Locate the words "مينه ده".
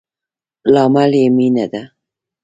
1.37-1.83